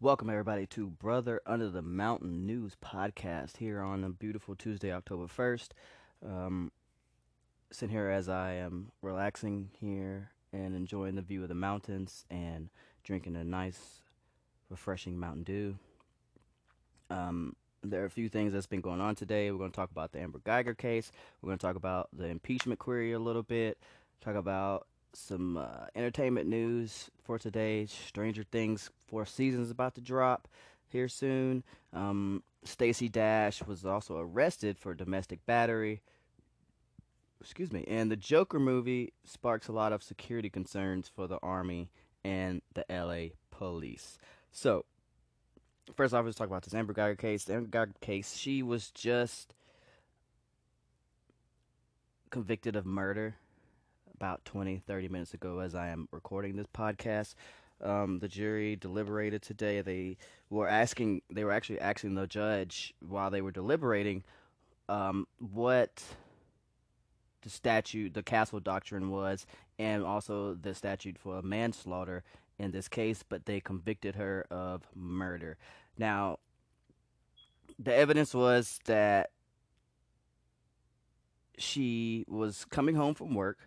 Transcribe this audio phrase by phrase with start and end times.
[0.00, 5.26] Welcome, everybody, to Brother Under the Mountain News Podcast here on a beautiful Tuesday, October
[5.26, 5.68] 1st.
[6.26, 6.72] Um,
[7.70, 12.70] sitting here as I am relaxing here and enjoying the view of the mountains and
[13.04, 14.02] drinking a nice,
[14.68, 15.78] refreshing Mountain Dew.
[17.08, 19.50] Um, there are a few things that's been going on today.
[19.50, 21.12] We're going to talk about the Amber Geiger case.
[21.40, 23.78] We're going to talk about the impeachment query a little bit.
[24.20, 24.86] Talk about
[25.16, 27.86] some uh, entertainment news for today.
[27.86, 30.48] Stranger Things fourth season is about to drop
[30.88, 31.64] here soon.
[31.92, 36.00] Um, Stacey Dash was also arrested for domestic battery.
[37.40, 37.84] Excuse me.
[37.86, 41.90] And the Joker movie sparks a lot of security concerns for the army
[42.24, 44.18] and the LA police.
[44.50, 44.86] So,
[45.94, 47.44] first off, let's talk about this Amber Geiger case.
[47.44, 49.54] The Amber Geiger case, she was just
[52.30, 53.36] convicted of murder
[54.14, 57.34] about 20, 30 minutes ago as I am recording this podcast.
[57.82, 59.80] Um, the jury deliberated today.
[59.80, 60.16] They
[60.48, 64.22] were asking, they were actually asking the judge while they were deliberating
[64.88, 66.02] um, what
[67.42, 69.46] the statute, the Castle Doctrine was,
[69.78, 72.22] and also the statute for manslaughter
[72.58, 75.58] in this case, but they convicted her of murder.
[75.98, 76.38] Now,
[77.78, 79.30] the evidence was that
[81.58, 83.58] she was coming home from work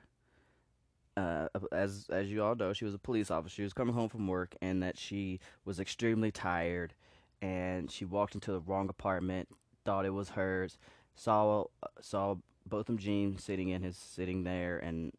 [1.18, 3.56] uh, as as you all know, she was a police officer.
[3.56, 6.94] She was coming home from work, and that she was extremely tired,
[7.42, 9.50] and she walked into the wrong apartment,
[9.84, 10.78] thought it was hers,
[11.16, 11.66] saw
[12.00, 12.36] saw
[12.68, 15.12] Botham Jean sitting in his sitting there, and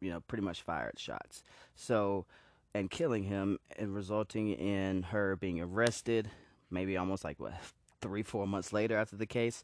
[0.00, 1.44] you know pretty much fired shots.
[1.74, 2.24] So,
[2.74, 6.30] and killing him, and resulting in her being arrested,
[6.70, 7.52] maybe almost like what
[8.00, 9.62] three four months later after the case,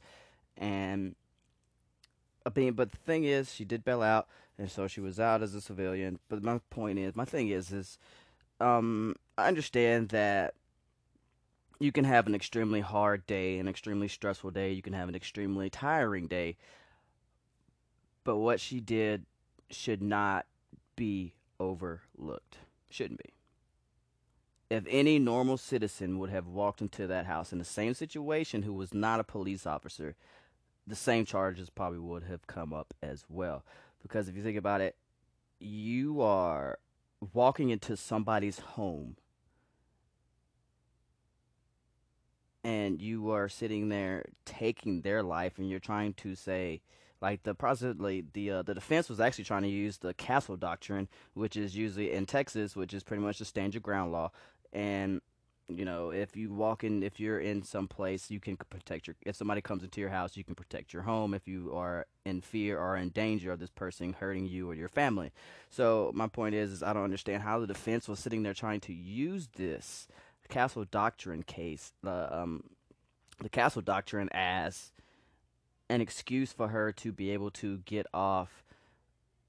[0.58, 1.14] and.
[2.56, 5.54] Mean, but the thing is, she did bail out and so she was out as
[5.54, 6.18] a civilian.
[6.28, 7.98] But my point is, my thing is, is
[8.60, 10.54] um, I understand that
[11.80, 14.72] you can have an extremely hard day, an extremely stressful day.
[14.72, 16.56] You can have an extremely tiring day.
[18.24, 19.26] But what she did
[19.70, 20.46] should not
[20.94, 22.58] be overlooked.
[22.88, 23.32] Shouldn't be.
[24.70, 28.72] If any normal citizen would have walked into that house in the same situation who
[28.72, 30.14] was not a police officer,
[30.86, 33.64] the same charges probably would have come up as well.
[34.02, 34.96] Because if you think about it,
[35.60, 36.78] you are
[37.32, 39.16] walking into somebody's home
[42.64, 46.80] and you are sitting there taking their life and you're trying to say
[47.20, 51.08] like the prosecutor the uh, the defense was actually trying to use the castle doctrine
[51.34, 54.30] which is usually in Texas which is pretty much the stand your ground law
[54.72, 55.20] and
[55.68, 59.16] you know if you walk in if you're in some place you can protect your
[59.22, 62.40] if somebody comes into your house you can protect your home if you are in
[62.40, 65.32] fear or in danger of this person hurting you or your family.
[65.70, 68.80] So my point is, is i don't understand how the defense was sitting there trying
[68.80, 70.08] to use this
[70.48, 72.62] castle doctrine case the um
[73.40, 74.92] the castle doctrine as
[75.88, 78.62] an excuse for her to be able to get off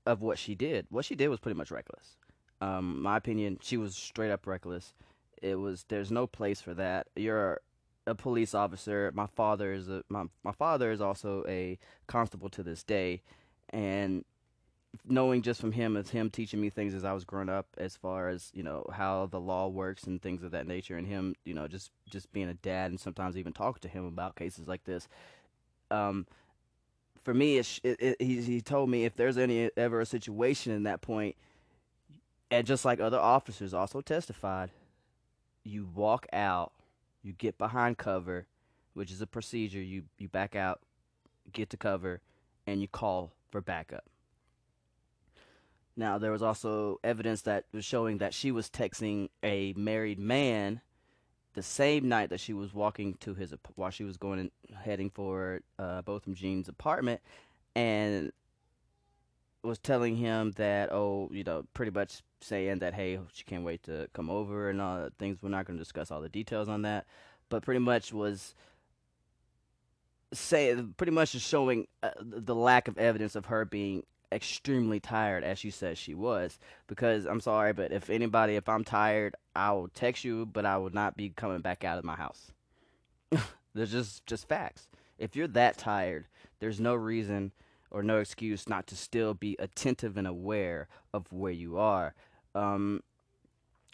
[0.06, 0.86] of what she did.
[0.90, 2.18] What she did was pretty much reckless.
[2.62, 4.94] Um my opinion she was straight up reckless
[5.44, 7.08] it was there's no place for that.
[7.16, 7.60] You're
[8.08, 9.12] a police officer.
[9.14, 11.78] My father is a my my father is also a
[12.08, 13.22] constable to this day,
[13.70, 14.26] and
[15.08, 17.96] knowing just from him as him teaching me things as I was growing up, as
[17.96, 21.36] far as you know how the law works and things of that nature, and him
[21.44, 24.68] you know just just being a dad and sometimes even talking to him about cases
[24.68, 25.08] like this.
[25.92, 26.26] Um,
[27.24, 30.84] for me, it, it, he he told me if there's any ever a situation in
[30.84, 31.36] that point,
[32.50, 34.70] and just like other officers also testified,
[35.64, 36.74] you walk out,
[37.24, 38.48] you get behind cover,
[38.94, 39.82] which is a procedure.
[39.82, 40.82] You you back out,
[41.52, 42.22] get to cover,
[42.68, 44.06] and you call for backup.
[45.96, 50.82] Now there was also evidence that was showing that she was texting a married man
[51.54, 54.52] the same night that she was walking to his while she was going and
[54.84, 57.22] heading for uh, Botham Jean's apartment,
[57.76, 58.32] and
[59.64, 63.84] was telling him that oh you know pretty much saying that hey she can't wait
[63.84, 65.38] to come over and all things.
[65.42, 67.06] We're not going to discuss all the details on that.
[67.50, 68.56] But pretty much was
[70.32, 75.44] say pretty much just showing uh, the lack of evidence of her being extremely tired
[75.44, 76.60] as she says she was.
[76.88, 80.78] Because I'm sorry but if anybody if I'm tired I will text you but I
[80.78, 82.52] will not be coming back out of my house.
[83.74, 84.90] There's just just facts.
[85.18, 86.26] If you're that tired
[86.60, 87.52] there's no reason
[87.94, 92.16] or no excuse not to still be attentive and aware of where you are.
[92.56, 93.02] Um,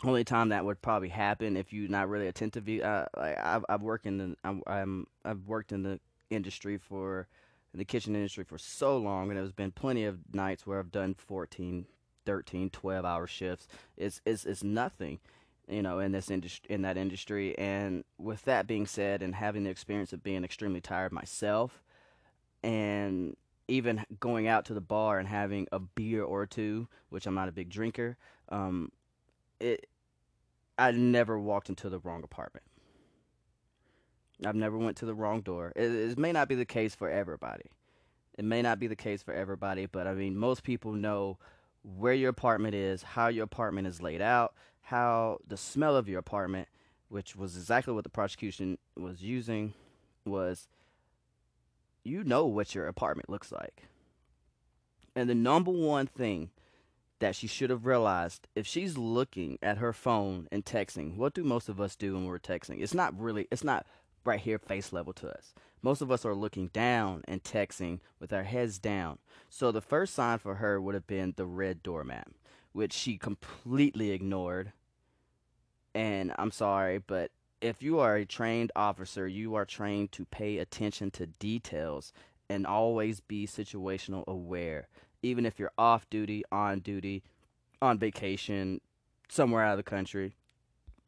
[0.06, 2.68] only time that would probably happen if you're not really attentive.
[2.70, 7.28] Uh, like I've I've worked in the I'm, I'm I've worked in the industry for
[7.74, 10.92] in the kitchen industry for so long, and there's been plenty of nights where I've
[10.92, 11.86] done 14,
[12.26, 13.68] 13, 12 hour shifts.
[13.98, 15.20] It's it's it's nothing.
[15.68, 17.58] you know, in this industry, in that industry.
[17.58, 21.84] And with that being said, and having the experience of being extremely tired myself,
[22.64, 23.36] and
[23.68, 27.50] even going out to the bar and having a beer or two, which I'm not
[27.50, 28.18] a big drinker,
[28.50, 28.92] um,
[29.60, 29.88] it
[30.78, 32.66] I never walked into the wrong apartment.
[34.46, 35.74] I've never went to the wrong door.
[35.76, 37.66] It, it may not be the case for everybody.
[38.38, 41.38] It may not be the case for everybody, but I mean, most people know
[41.84, 46.20] where your apartment is, how your apartment is laid out, how the smell of your
[46.20, 46.70] apartment,
[47.10, 49.74] which was exactly what the prosecution was using,
[50.26, 50.70] was
[52.06, 53.84] you know what your apartment looks like.
[55.16, 56.52] And the number one thing
[57.20, 61.44] that she should have realized if she's looking at her phone and texting, what do
[61.44, 62.82] most of us do when we're texting?
[62.82, 63.86] It's not really, it's not
[64.26, 65.54] right here face level to us.
[65.82, 69.20] Most of us are looking down and texting with our heads down.
[69.50, 72.28] So the first sign for her would have been the red doormat,
[72.74, 74.74] which she completely ignored.
[75.96, 77.32] And I'm sorry, but
[77.62, 82.14] if you are a trained officer, you are trained to pay attention to details
[82.50, 84.88] and always be situational aware.
[85.22, 87.24] Even if you're off duty, on duty,
[87.82, 88.82] on vacation,
[89.30, 90.36] somewhere out of the country,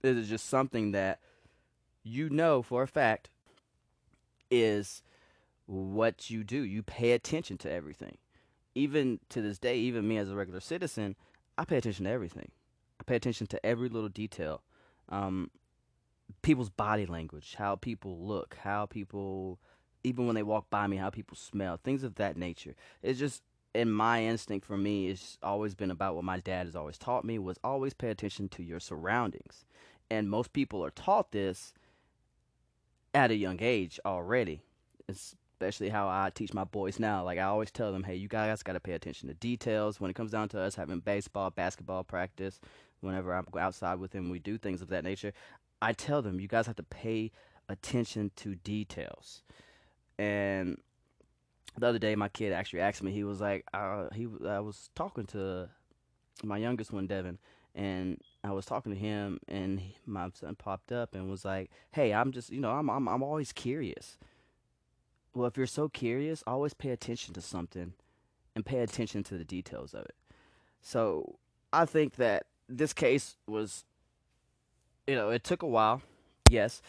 [0.03, 1.19] it is just something that
[2.03, 3.29] you know for a fact
[4.49, 5.01] is
[5.65, 6.63] what you do.
[6.63, 8.17] You pay attention to everything.
[8.75, 11.15] Even to this day, even me as a regular citizen,
[11.57, 12.51] I pay attention to everything.
[12.99, 14.61] I pay attention to every little detail.
[15.09, 15.51] Um,
[16.41, 19.59] people's body language, how people look, how people,
[20.03, 22.75] even when they walk by me, how people smell, things of that nature.
[23.01, 23.43] It's just,
[23.73, 27.23] in my instinct for me, it's always been about what my dad has always taught
[27.23, 29.65] me was always pay attention to your surroundings.
[30.09, 31.73] And most people are taught this
[33.13, 34.62] at a young age already.
[35.07, 37.23] Especially how I teach my boys now.
[37.23, 40.01] Like I always tell them, hey, you guys got to pay attention to details.
[40.01, 42.59] When it comes down to us having baseball, basketball practice,
[43.00, 45.33] whenever I'm outside with them, we do things of that nature.
[45.81, 47.31] I tell them, you guys have to pay
[47.69, 49.44] attention to details.
[50.19, 50.77] And
[51.77, 53.12] the other day, my kid actually asked me.
[53.12, 55.69] He was like, uh, he I was talking to
[56.44, 57.38] my youngest one, Devin,
[57.75, 61.71] and I was talking to him, and he, my son popped up and was like,
[61.91, 64.18] "Hey, I'm just, you know, I'm, I'm, I'm always curious."
[65.33, 67.94] Well, if you're so curious, always pay attention to something,
[68.56, 70.15] and pay attention to the details of it.
[70.81, 71.35] So
[71.71, 73.85] I think that this case was,
[75.07, 76.01] you know, it took a while,
[76.50, 76.81] yes,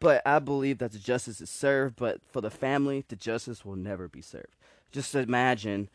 [0.00, 1.96] but I believe that the justice is served.
[1.96, 4.54] But for the family, the justice will never be served.
[4.92, 5.88] Just imagine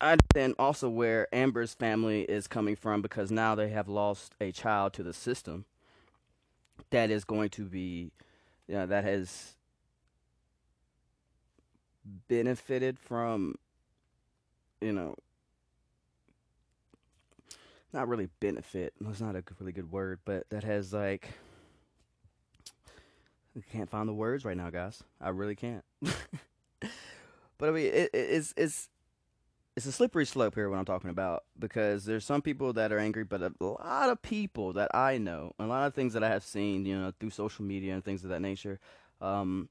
[0.00, 4.52] I understand also where Amber's family is coming from because now they have lost a
[4.52, 5.64] child to the system
[6.90, 8.10] that is going to be,
[8.66, 9.54] you know, that has
[12.28, 13.54] benefited from,
[14.80, 15.14] you know,
[17.92, 18.92] not really benefit.
[19.00, 21.30] That's not a really good word, but that has like,
[23.70, 25.02] Can't find the words right now, guys.
[25.20, 25.84] I really can't.
[26.02, 28.88] but I mean, it, it's it's
[29.76, 32.98] it's a slippery slope here what I'm talking about because there's some people that are
[32.98, 36.28] angry, but a lot of people that I know, a lot of things that I
[36.28, 38.78] have seen, you know, through social media and things of that nature,
[39.20, 39.68] um,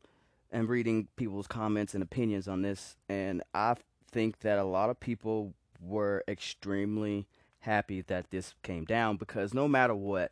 [0.51, 3.75] and reading people's comments and opinions on this, and I
[4.11, 7.27] think that a lot of people were extremely
[7.59, 10.31] happy that this came down because no matter what,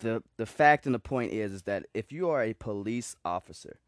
[0.00, 3.78] the the fact and the point is is that if you are a police officer,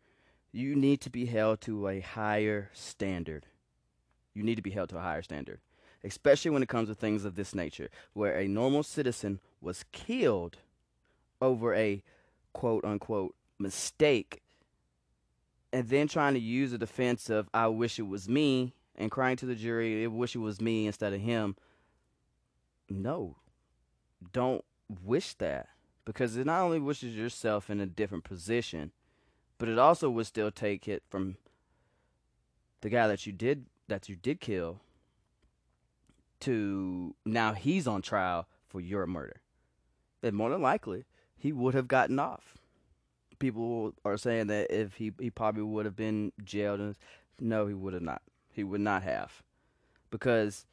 [0.52, 3.47] you need to be held to a higher standard.
[4.35, 5.61] You need to be held to a higher standard,
[6.04, 10.59] especially when it comes to things of this nature, where a normal citizen was killed
[11.40, 12.02] over a
[12.52, 14.42] quote unquote mistake,
[15.73, 19.37] and then trying to use a defense of, I wish it was me, and crying
[19.38, 21.57] to the jury, I wish it was me instead of him.
[22.88, 23.37] No,
[24.33, 24.64] don't
[25.02, 25.69] wish that
[26.04, 28.92] because it not only wishes yourself in a different position,
[29.59, 31.37] but it also would still take it from
[32.80, 34.80] the guy that you did that you did kill
[36.40, 39.40] to now he's on trial for your murder.
[40.23, 41.04] And more than likely,
[41.37, 42.59] he would have gotten off.
[43.38, 46.97] People are saying that if he, he probably would have been jailed.
[47.40, 48.23] No, he would have not.
[48.52, 49.42] He would not have.
[50.11, 50.66] Because,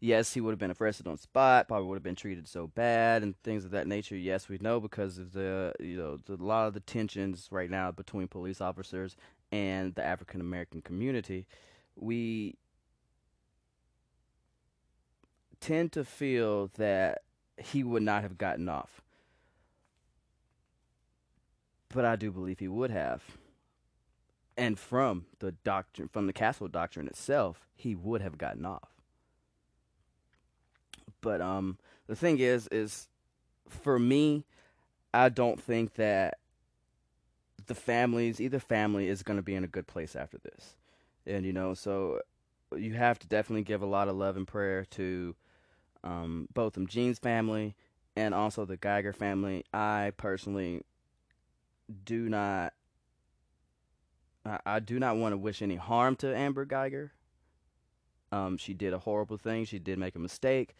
[0.00, 3.22] yes, he would have been arrested on spot, probably would have been treated so bad
[3.22, 4.16] and things of that nature.
[4.16, 7.70] Yes, we know because of the, you know, the, a lot of the tensions right
[7.70, 9.16] now between police officers
[9.52, 11.46] and the African American community
[11.96, 12.56] we
[15.60, 17.22] tend to feel that
[17.56, 19.00] he would not have gotten off.
[21.88, 23.22] But I do believe he would have.
[24.56, 28.95] And from the doctrine, from the castle doctrine itself, he would have gotten off.
[31.26, 33.08] But um, the thing is, is
[33.68, 34.44] for me,
[35.12, 36.38] I don't think that
[37.66, 40.76] the families, either family, is going to be in a good place after this.
[41.26, 42.20] And you know, so
[42.76, 45.34] you have to definitely give a lot of love and prayer to
[46.04, 47.74] um, both of Jean's family
[48.14, 49.64] and also the Geiger family.
[49.74, 50.82] I personally
[52.04, 52.72] do not.
[54.44, 57.14] I, I do not want to wish any harm to Amber Geiger.
[58.30, 59.64] Um, she did a horrible thing.
[59.64, 60.76] She did make a mistake,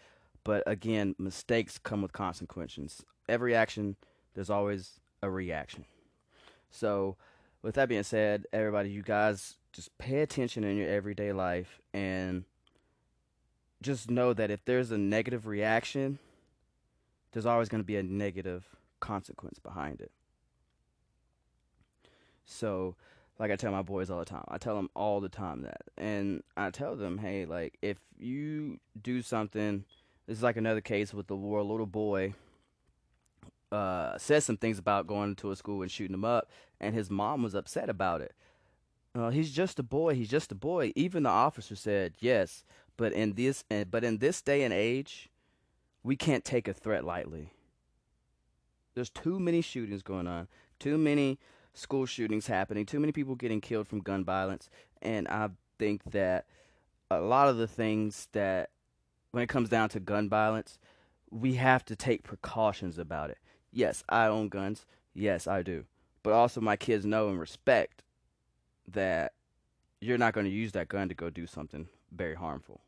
[0.47, 3.05] but again, mistakes come with consequences.
[3.29, 3.97] Every action,
[4.35, 5.87] there's always a reaction.
[6.71, 7.17] So,
[7.63, 12.45] with that being said, everybody, you guys just pay attention in your everyday life and
[13.83, 16.21] just know that if there's a negative reaction,
[17.33, 18.69] there's always going to be a negative
[19.01, 20.13] consequence behind it.
[22.45, 22.95] So,
[23.41, 25.83] like I tell my boys all the time, I tell them all the time that.
[25.99, 29.85] And I tell them, hey, like, if you do something,
[30.27, 32.35] this is like another case with the war A little boy
[33.73, 37.11] uh, said some things about going to a school and shooting him up, and his
[37.11, 38.35] mom was upset about it.
[39.15, 40.15] Uh, he's just a boy.
[40.15, 40.93] He's just a boy.
[40.95, 42.65] Even the officer said yes,
[42.97, 45.31] but in this, but in this day and age,
[46.03, 47.53] we can't take a threat lightly.
[48.95, 51.39] There's too many shootings going on, too many
[51.75, 54.71] school shootings happening, too many people getting killed from gun violence,
[55.03, 56.47] and I think that
[57.11, 58.71] a lot of the things that,
[59.37, 60.79] when it comes down to gun violence,
[61.31, 63.37] we have to take precautions about it.
[63.71, 64.87] Yes, I own guns.
[65.13, 65.85] Yes, I do.
[66.23, 68.03] But also, my kids know and respect
[68.89, 69.35] that
[70.01, 72.81] you're not going to use that gun to go do something very harmful.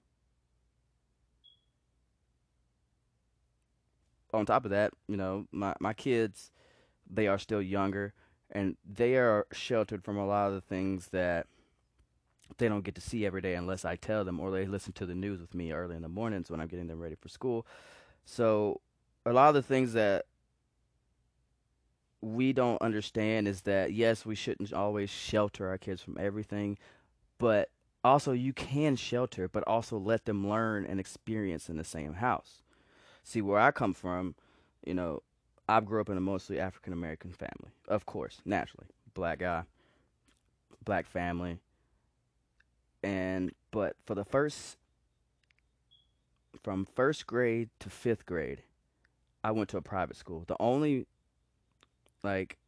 [4.33, 6.51] On top of that, you know, my, my kids,
[7.11, 8.15] they are still younger
[8.51, 11.47] and they are sheltered from a lot of the things that
[12.57, 15.07] they don't get to see every day unless I tell them or they listen to
[15.07, 17.67] the news with me early in the mornings when I'm getting them ready for school.
[18.25, 18.81] So,
[19.27, 20.25] a lot of the things that
[22.21, 26.79] we don't understand is that yes, we shouldn't always shelter our kids from everything,
[27.39, 27.71] but
[28.03, 32.63] also you can shelter, but also let them learn and experience in the same house.
[33.23, 34.35] See, where I come from,
[34.85, 35.23] you know,
[35.69, 39.65] I grew up in a mostly African American family, of course, naturally, black guy,
[40.85, 41.59] black family,
[43.03, 44.77] and but for the first
[46.63, 48.63] from first grade to fifth grade,
[49.45, 50.45] I went to a private school.
[50.47, 51.07] The only
[52.23, 52.59] like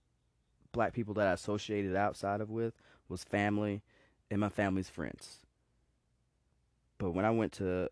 [0.72, 2.75] black people that I associated outside of with
[3.08, 3.82] was family
[4.30, 5.40] and my family's friends.
[6.99, 7.88] But when I went to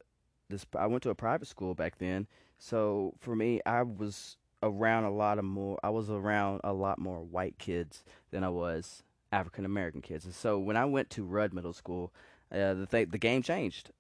[0.49, 2.27] this I went to a private school back then.
[2.59, 6.99] So for me, I was around a lot of more I was around a lot
[6.99, 10.25] more white kids than I was African American kids.
[10.25, 12.13] And so when I went to Rudd Middle School,
[12.53, 13.91] uh, the th- the game changed.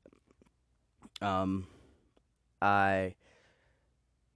[1.21, 1.67] Um
[2.61, 3.15] I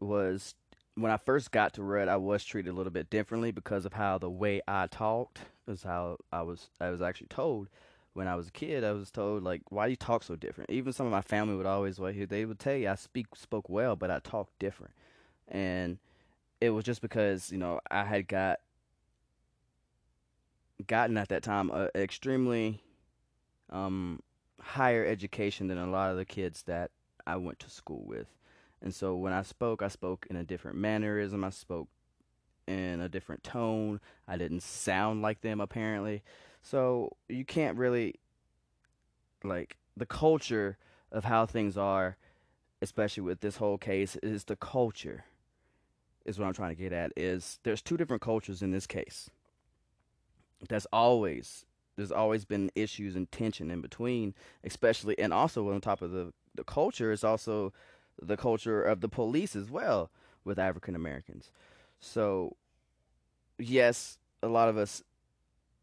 [0.00, 0.54] was
[0.94, 3.94] when I first got to Rudd, I was treated a little bit differently because of
[3.94, 7.68] how the way I talked is how I was I was actually told
[8.12, 8.84] when I was a kid.
[8.84, 11.56] I was told like, "Why do you talk so different?" Even some of my family
[11.56, 14.50] would always like here, they would tell you I speak spoke well, but I talk
[14.58, 14.92] different,
[15.48, 15.98] and
[16.60, 18.60] it was just because you know I had got
[20.86, 22.82] gotten at that time a extremely
[23.70, 24.20] um,
[24.60, 26.90] higher education than a lot of the kids that
[27.26, 28.26] I went to school with
[28.82, 31.44] and so when I spoke, I spoke in a different mannerism.
[31.44, 31.88] I spoke
[32.66, 34.00] in a different tone.
[34.26, 36.22] I didn't sound like them apparently.
[36.62, 38.16] So you can't really
[39.44, 40.78] like the culture
[41.12, 42.16] of how things are,
[42.80, 45.24] especially with this whole case, is the culture.
[46.24, 47.12] Is what I'm trying to get at.
[47.16, 49.30] Is there's two different cultures in this case.
[50.68, 51.66] That's always
[51.96, 56.32] there's always been issues and tension in between, especially and also on top of the
[56.54, 57.72] the culture is also
[58.20, 60.10] the culture of the police as well
[60.44, 61.50] with African Americans.
[62.00, 62.56] So,
[63.58, 65.02] yes, a lot of us,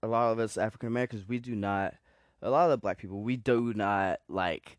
[0.04, 1.96] a lot of us African Americans, we do not,
[2.42, 4.78] a lot of the black people, we do not like,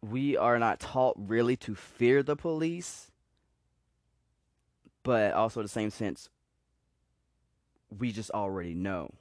[0.00, 3.10] we are not taught really to fear the police,
[5.02, 6.30] but also the same sense,
[7.96, 9.12] we just already know.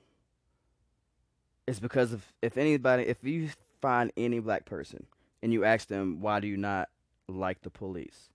[1.65, 3.49] It's because of if anybody, if you
[3.81, 5.05] find any black person
[5.41, 6.89] and you ask them why do you not
[7.27, 8.29] like the police,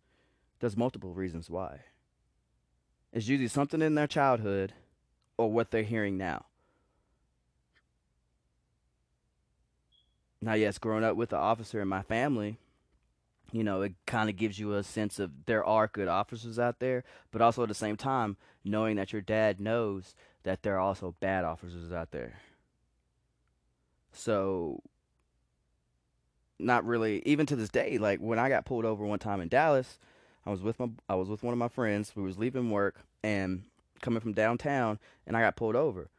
[0.61, 1.81] there's multiple reasons why.
[3.13, 4.73] It's usually something in their childhood
[5.37, 6.47] or what they're hearing now.
[10.41, 12.59] Now, yes, growing up with the officer in my family,
[13.53, 16.81] you know, it kind of gives you a sense of there are good officers out
[16.81, 20.81] there, but also at the same time, knowing that your dad knows that there are
[20.81, 22.41] also bad officers out there.
[24.13, 24.83] So
[26.59, 29.49] not really even to this day like when i got pulled over one time in
[29.49, 29.99] dallas
[30.45, 32.13] I was with my I was with one of my friends.
[32.17, 33.63] We was leaving work and
[34.01, 36.11] coming from downtown, and I got pulled over,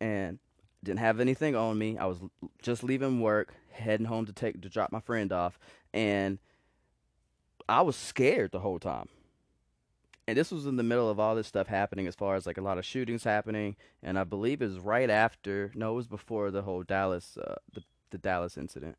[0.00, 0.38] and
[0.82, 1.98] didn't have anything on me.
[1.98, 2.20] I was
[2.62, 5.58] just leaving work, heading home to take to drop my friend off,
[5.92, 6.38] and
[7.68, 9.08] I was scared the whole time.
[10.26, 12.56] And this was in the middle of all this stuff happening, as far as like
[12.56, 15.70] a lot of shootings happening, and I believe it was right after.
[15.74, 18.96] No, it was before the whole Dallas, uh, the the Dallas incident,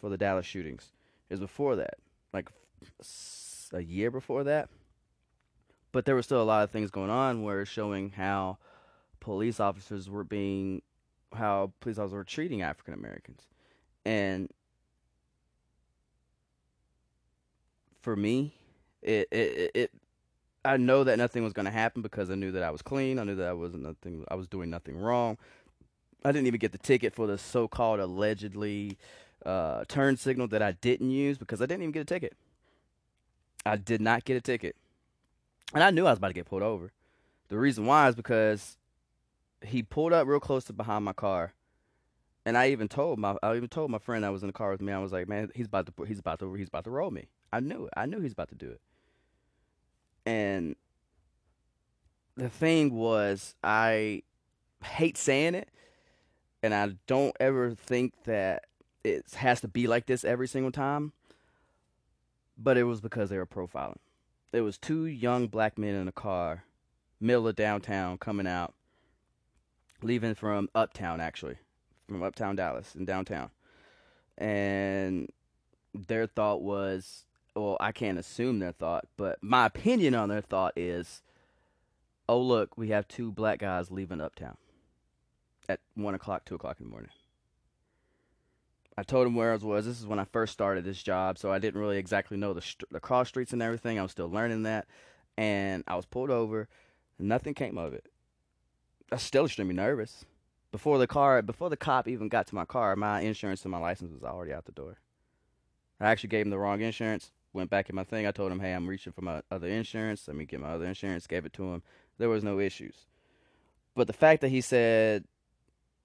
[0.00, 0.92] for the Dallas shootings.
[1.28, 1.94] It was before that,
[2.32, 2.48] like
[3.74, 4.68] a year before that.
[5.90, 8.56] But there were still a lot of things going on where showing how
[9.20, 10.80] police officers were being,
[11.34, 13.46] how police officers were treating African Americans,
[14.06, 14.48] and
[18.02, 18.54] for me,
[19.00, 19.90] it it, it
[20.64, 23.18] I know that nothing was going to happen because I knew that I was clean.
[23.18, 24.24] I knew that I was nothing.
[24.28, 25.38] I was doing nothing wrong.
[26.24, 28.96] I didn't even get the ticket for the so-called allegedly
[29.44, 32.34] uh, turn signal that I didn't use because I didn't even get a ticket.
[33.66, 34.76] I did not get a ticket,
[35.74, 36.92] and I knew I was about to get pulled over.
[37.48, 38.76] The reason why is because
[39.64, 41.52] he pulled up real close to behind my car,
[42.44, 44.70] and I even told my I even told my friend that was in the car
[44.70, 44.92] with me.
[44.92, 47.26] I was like, "Man, he's about to he's about to he's about to roll me."
[47.52, 47.92] I knew it.
[47.96, 48.80] I knew he's about to do it.
[50.24, 50.76] And
[52.36, 54.22] the thing was, I
[54.84, 55.68] hate saying it,
[56.62, 58.66] and I don't ever think that
[59.04, 61.12] it has to be like this every single time.
[62.56, 63.98] But it was because they were profiling.
[64.52, 66.64] There was two young black men in a car,
[67.20, 68.74] middle of downtown, coming out,
[70.02, 71.56] leaving from uptown actually,
[72.06, 73.50] from uptown Dallas and downtown,
[74.38, 75.28] and
[75.94, 80.72] their thought was well, I can't assume their thought, but my opinion on their thought
[80.76, 81.22] is,
[82.28, 84.56] oh look, we have two black guys leaving uptown
[85.68, 87.10] at one o'clock, two o'clock in the morning.
[88.96, 89.86] I told him where I was.
[89.86, 92.60] This is when I first started this job, so I didn't really exactly know the
[92.60, 93.98] st- the cross streets and everything.
[93.98, 94.86] I was still learning that,
[95.36, 96.68] and I was pulled over.
[97.18, 98.06] Nothing came of it.
[99.10, 100.24] I was still extremely nervous.
[100.72, 103.78] Before the car, before the cop even got to my car, my insurance and my
[103.78, 104.98] license was already out the door.
[106.00, 108.26] I actually gave him the wrong insurance went back in my thing.
[108.26, 110.26] I told him, hey, I'm reaching for my other insurance.
[110.26, 111.26] Let me get my other insurance.
[111.26, 111.82] Gave it to him.
[112.18, 113.06] There was no issues.
[113.94, 115.24] But the fact that he said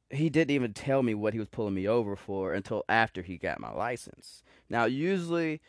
[0.10, 3.38] he didn't even tell me what he was pulling me over for until after he
[3.38, 4.41] got my license.
[4.69, 5.62] Now, usually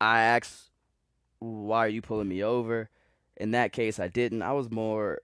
[0.00, 0.70] I ask,
[1.38, 2.90] why are you pulling me over?
[3.36, 4.42] In that case, I didn't.
[4.42, 5.20] I was more,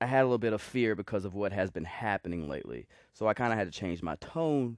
[0.00, 2.86] I had a little bit of fear because of what has been happening lately.
[3.12, 4.76] So I kind of had to change my tone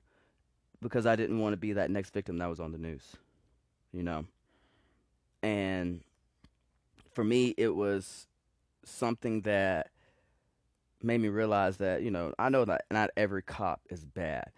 [0.83, 3.17] because I didn't want to be that next victim that was on the news
[3.97, 4.27] you know.
[5.43, 6.03] And
[7.13, 8.27] for me, it was
[8.85, 9.91] something that
[11.03, 14.51] made me realize that you know I know that not every cop is bad,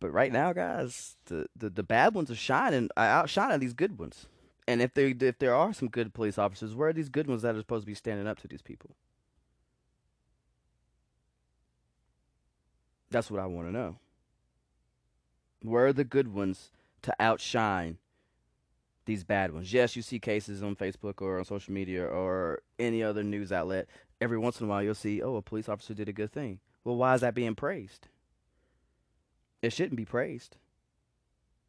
[0.00, 3.98] but right now, guys, the the, the bad ones are shining, uh, outshining these good
[3.98, 4.26] ones.
[4.66, 7.42] And if they if there are some good police officers, where are these good ones
[7.42, 8.90] that are supposed to be standing up to these people?
[13.10, 13.96] That's what I want to know.
[15.62, 16.70] Where are the good ones
[17.02, 17.96] to outshine
[19.08, 19.72] these bad ones.
[19.72, 23.88] Yes, you see cases on Facebook or on social media or any other news outlet.
[24.20, 26.60] Every once in a while, you'll see, oh, a police officer did a good thing.
[26.84, 28.08] Well, why is that being praised?
[29.62, 30.58] It shouldn't be praised.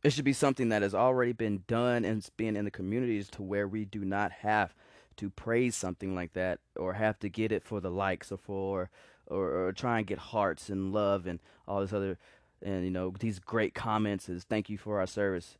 [0.04, 3.42] It should be something that has already been done and being in the communities to
[3.42, 4.76] where we do not have
[5.18, 8.90] to praise something like that or have to get it for the likes or for
[9.28, 12.18] or, or try and get hearts and love and all this other
[12.62, 15.58] and you know these great comments is thank you for our service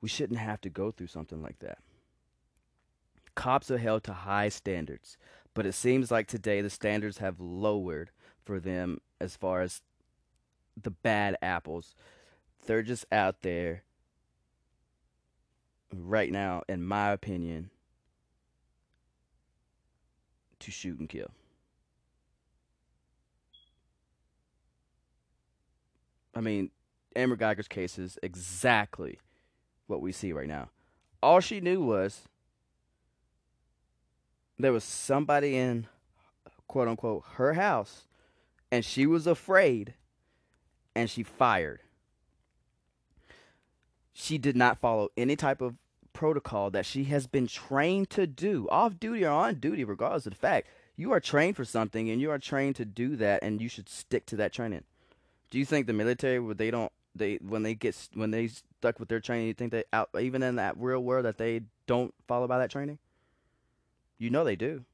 [0.00, 1.78] we shouldn't have to go through something like that.
[3.34, 5.16] Cops are held to high standards,
[5.54, 8.10] but it seems like today the standards have lowered
[8.44, 9.82] for them as far as
[10.80, 11.94] the bad apples.
[12.66, 13.82] They're just out there
[15.94, 17.70] right now, in my opinion,
[20.60, 21.30] to shoot and kill.
[26.34, 26.70] I mean,
[27.16, 29.18] Amber Geiger's case is exactly
[29.88, 30.68] what we see right now.
[31.22, 32.28] All she knew was
[34.58, 35.86] there was somebody in
[36.68, 38.06] quote unquote her house
[38.70, 39.94] and she was afraid
[40.94, 41.80] and she fired.
[44.12, 45.74] She did not follow any type of
[46.12, 50.32] protocol that she has been trained to do, off duty or on duty, regardless of
[50.32, 50.66] the fact.
[50.96, 53.88] You are trained for something and you are trained to do that and you should
[53.88, 54.82] stick to that training.
[55.50, 59.08] Do you think the military they don't they when they get when they stuck with
[59.08, 62.46] their training, you think they out even in that real world that they don't follow
[62.46, 62.98] by that training?
[64.18, 64.84] You know they do.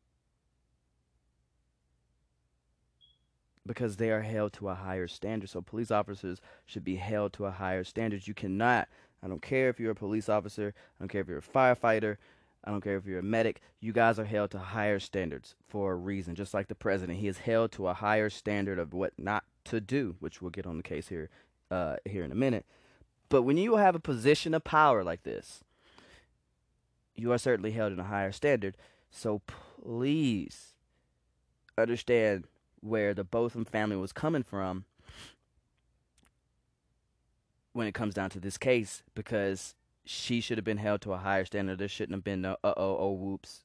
[3.66, 5.48] Because they are held to a higher standard.
[5.48, 8.26] So police officers should be held to a higher standard.
[8.28, 8.88] You cannot,
[9.22, 12.18] I don't care if you're a police officer, I don't care if you're a firefighter,
[12.62, 13.60] I don't care if you're a medic.
[13.80, 16.34] You guys are held to higher standards for a reason.
[16.34, 19.80] Just like the president, he is held to a higher standard of what not to
[19.80, 21.30] do, which we'll get on the case here,
[21.74, 22.64] uh, here in a minute.
[23.28, 25.64] But when you have a position of power like this,
[27.16, 28.76] you are certainly held in a higher standard.
[29.10, 29.42] So
[29.82, 30.74] please
[31.76, 32.44] understand
[32.80, 34.84] where the Botham family was coming from
[37.72, 41.18] when it comes down to this case, because she should have been held to a
[41.18, 41.78] higher standard.
[41.78, 43.64] There shouldn't have been no uh oh oh whoops.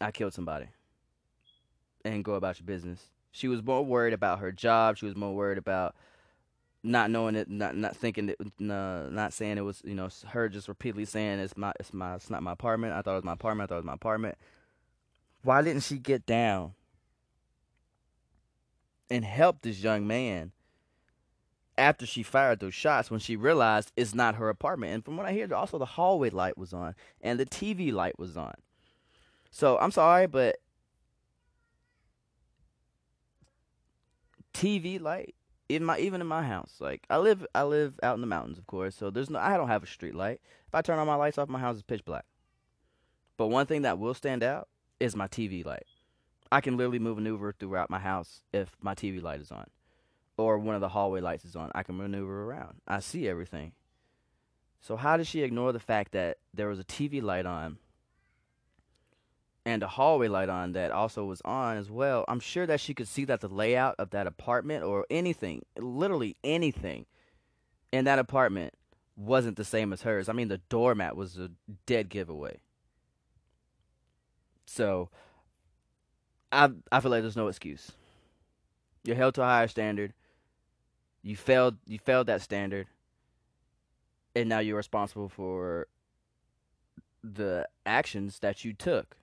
[0.00, 0.68] I killed somebody.
[2.04, 3.10] And go about your business.
[3.36, 4.96] She was more worried about her job.
[4.96, 5.94] She was more worried about
[6.82, 10.68] not knowing it, not not thinking it, not saying it was, you know, her just
[10.68, 12.94] repeatedly saying it's my, it's my, it's not my apartment.
[12.94, 13.68] I thought it was my apartment.
[13.68, 14.38] I thought it was my apartment.
[15.42, 16.72] Why didn't she get down
[19.10, 20.52] and help this young man
[21.76, 24.94] after she fired those shots when she realized it's not her apartment.
[24.94, 28.18] And from what I hear, also the hallway light was on and the TV light
[28.18, 28.54] was on.
[29.50, 30.56] So I'm sorry, but
[34.56, 35.34] TV light
[35.68, 38.58] in my even in my house, like I live I live out in the mountains,
[38.58, 38.94] of course.
[38.94, 40.40] So there's no I don't have a street light.
[40.66, 42.24] If I turn all my lights off, my house is pitch black.
[43.36, 45.84] But one thing that will stand out is my TV light.
[46.50, 49.66] I can literally move maneuver throughout my house if my TV light is on
[50.38, 52.80] or one of the hallway lights is on, I can maneuver around.
[52.86, 53.72] I see everything.
[54.80, 57.78] So how did she ignore the fact that there was a TV light on
[59.66, 62.24] and a hallway light on that also was on as well?
[62.26, 66.36] I'm sure that she could see that the layout of that apartment or anything, literally
[66.42, 67.04] anything
[67.92, 68.72] in that apartment
[69.14, 70.30] wasn't the same as hers.
[70.30, 71.50] I mean, the doormat was a
[71.84, 72.60] dead giveaway.
[74.64, 75.10] So
[76.50, 77.92] I I feel like there's no excuse.
[79.04, 80.14] You're held to a higher standard
[81.26, 82.86] you failed you failed that standard
[84.36, 85.88] and now you're responsible for
[87.24, 89.16] the actions that you took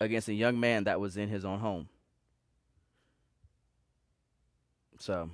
[0.00, 1.88] against a young man that was in his own home
[4.98, 5.30] so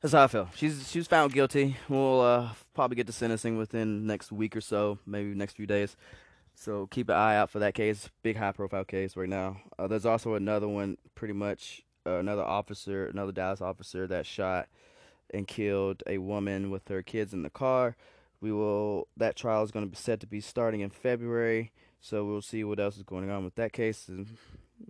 [0.00, 0.48] that's how I feel.
[0.56, 1.76] She's she's found guilty.
[1.88, 5.94] We'll uh, probably get to sentencing within next week or so, maybe next few days.
[6.54, 8.08] So keep an eye out for that case.
[8.22, 9.60] Big high profile case right now.
[9.78, 14.68] Uh, there's also another one, pretty much uh, another officer, another Dallas officer that shot
[15.32, 17.94] and killed a woman with her kids in the car.
[18.40, 19.08] We will.
[19.16, 22.64] That trial is going to be set to be starting in February, so we'll see
[22.64, 24.08] what else is going on with that case.
[24.08, 24.26] And,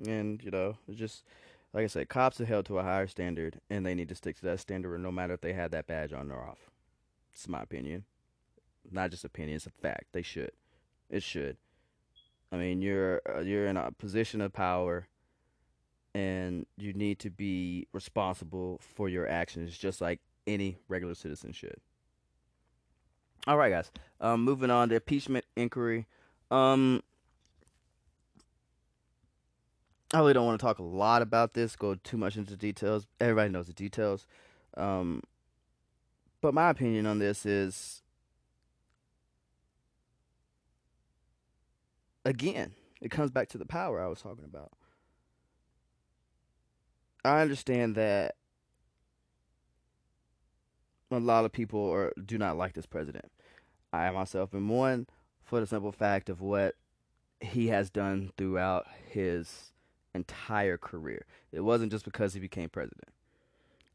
[0.06, 1.24] and you know, just
[1.72, 4.36] like I said, cops are held to a higher standard, and they need to stick
[4.36, 6.70] to that standard, no matter if they had that badge on or off.
[7.32, 8.04] It's my opinion,
[8.90, 9.56] not just opinion.
[9.56, 10.06] It's a fact.
[10.12, 10.52] They should.
[11.08, 11.56] It should.
[12.52, 15.06] I mean, you're uh, you're in a position of power
[16.14, 21.76] and you need to be responsible for your actions just like any regular citizen should.
[23.46, 23.90] All right, guys.
[24.20, 26.06] Um, moving on to impeachment inquiry.
[26.50, 27.02] Um,
[30.12, 33.06] I really don't want to talk a lot about this, go too much into details.
[33.20, 34.26] Everybody knows the details.
[34.76, 35.22] Um,
[36.40, 38.02] but my opinion on this is
[42.24, 44.72] again, it comes back to the power I was talking about.
[47.24, 48.36] I understand that
[51.10, 53.30] a lot of people are, do not like this president.
[53.92, 55.06] I myself am one
[55.42, 56.76] for the simple fact of what
[57.40, 59.72] he has done throughout his
[60.14, 61.24] entire career.
[61.52, 63.08] It wasn't just because he became president.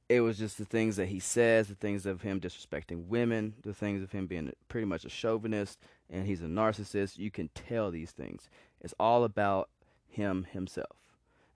[0.07, 3.73] It was just the things that he says, the things of him disrespecting women, the
[3.73, 7.17] things of him being pretty much a chauvinist and he's a narcissist.
[7.17, 8.49] You can tell these things.
[8.81, 9.69] It's all about
[10.07, 10.95] him himself.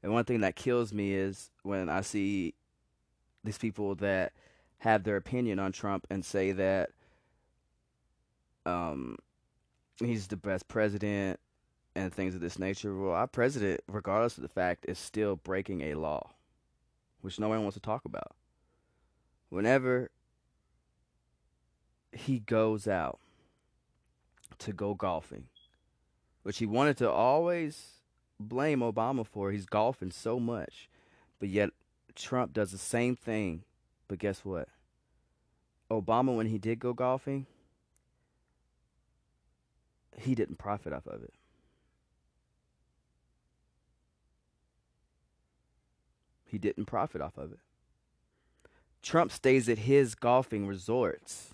[0.01, 2.55] And one thing that kills me is when I see
[3.43, 4.33] these people that
[4.79, 6.91] have their opinion on Trump and say that
[8.65, 9.17] um,
[9.97, 11.39] he's the best president
[11.95, 12.95] and things of this nature.
[12.95, 16.31] Well, our president, regardless of the fact, is still breaking a law,
[17.21, 18.35] which no one wants to talk about.
[19.49, 20.11] Whenever
[22.11, 23.19] he goes out
[24.59, 25.45] to go golfing,
[26.43, 27.99] which he wanted to always
[28.39, 29.51] blame Obama for.
[29.51, 30.89] He's golfing so much.
[31.39, 31.71] But yet
[32.15, 33.63] Trump does the same thing.
[34.09, 34.67] But guess what?
[35.89, 37.45] Obama, when he did go golfing,
[40.17, 41.33] he didn't profit off of it.
[46.45, 47.59] He didn't profit off of it.
[49.01, 51.53] Trump stays at his golfing resorts,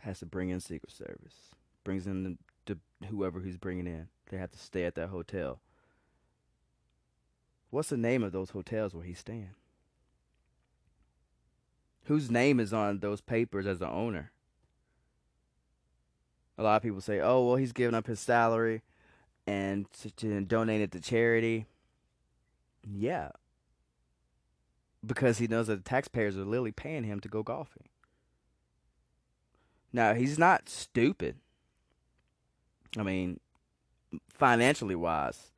[0.00, 2.38] has to bring in Secret Service, brings in the,
[3.00, 4.08] the, whoever he's bringing in.
[4.30, 5.60] They have to stay at that hotel.
[7.70, 9.50] What's the name of those hotels where he's staying?
[12.06, 14.32] Whose name is on those papers as the owner?
[16.58, 18.82] A lot of people say, "Oh, well, he's giving up his salary
[19.46, 21.66] and to, to donate it to charity."
[22.84, 23.30] Yeah,
[25.04, 27.88] because he knows that the taxpayers are literally paying him to go golfing.
[29.92, 31.36] Now, he's not stupid.
[32.96, 33.40] I mean,
[34.28, 35.50] financially wise,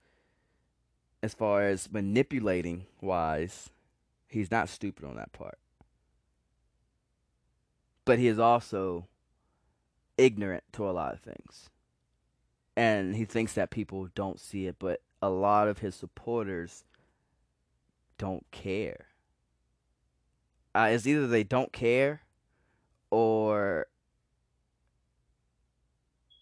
[1.23, 3.71] as far as manipulating wise,
[4.29, 5.59] he's not stupid on that part.
[8.05, 9.09] But he is also
[10.17, 11.71] ignorant to a lot of things.
[12.77, 16.85] And he thinks that people don't see it, but a lot of his supporters
[18.19, 19.07] don't care.
[20.75, 22.23] Uh, it's either they don't care
[23.11, 23.87] or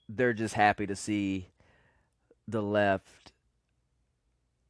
[0.09, 1.48] they're just happy to see
[2.48, 3.33] the left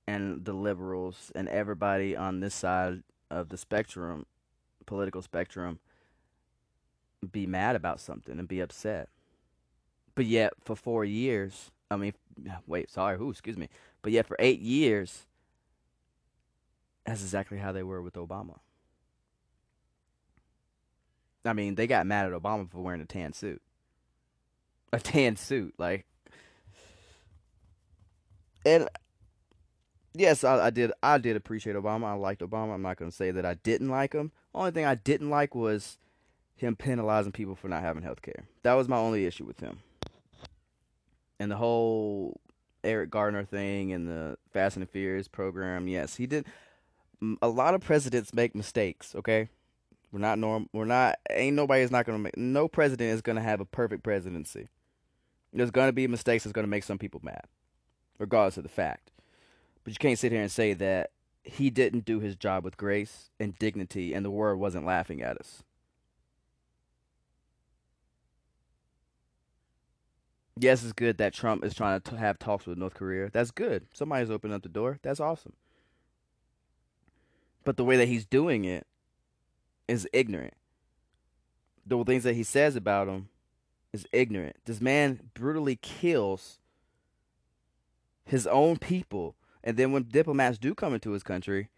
[0.07, 4.27] and the liberals and everybody on this side of the spectrum,
[4.85, 5.79] political spectrum,
[7.31, 9.09] be mad about something and be upset.
[10.15, 12.15] But yet, for four years, I mean,
[12.67, 13.69] wait, sorry, who, excuse me.
[14.03, 15.27] But yet, for eight years,
[17.07, 18.59] that's exactly how they were with Obama.
[21.45, 23.61] I mean, they got mad at Obama for wearing a tan suit.
[24.93, 26.07] A tan suit, like.
[28.65, 28.89] And
[30.15, 30.93] yes, I, I did.
[31.03, 32.05] I did appreciate Obama.
[32.05, 32.75] I liked Obama.
[32.75, 34.31] I'm not going to say that I didn't like him.
[34.55, 35.99] Only thing I didn't like was
[36.63, 38.45] him penalizing people for not having health care.
[38.63, 39.81] That was my only issue with him.
[41.39, 42.41] And the whole
[42.85, 46.47] Eric Gardner thing and the Fast and the Furious program, yes, he did.
[47.43, 49.49] A lot of presidents make mistakes, okay?
[50.11, 50.69] We're not norm.
[50.73, 51.17] We're not.
[51.31, 52.37] Ain't nobody's not gonna make.
[52.37, 54.69] No president is gonna have a perfect presidency.
[55.53, 57.45] There's gonna be mistakes that's gonna make some people mad,
[58.19, 59.11] regardless of the fact.
[59.85, 61.11] But you can't sit here and say that
[61.43, 65.39] he didn't do his job with grace and dignity, and the world wasn't laughing at
[65.39, 65.63] us.
[70.59, 73.31] Yes, it's good that Trump is trying to have talks with North Korea.
[73.33, 73.87] That's good.
[73.93, 74.99] Somebody's opened up the door.
[75.03, 75.55] That's awesome.
[77.65, 78.87] But the way that he's doing it
[79.89, 80.55] is ignorant.
[81.87, 83.29] The things that he says about him
[83.93, 84.57] is ignorant.
[84.65, 86.59] This man brutally kills
[88.25, 89.37] his own people.
[89.65, 91.69] And then when diplomats do come into his country,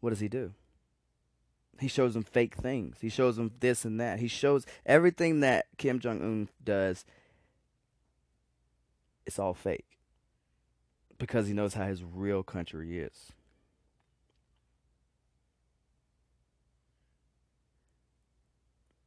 [0.00, 0.52] what does he do?
[1.80, 2.98] He shows them fake things.
[3.00, 4.20] He shows them this and that.
[4.20, 7.04] He shows everything that Kim Jong Un does
[9.28, 9.98] it's all fake
[11.18, 13.30] because he knows how his real country is.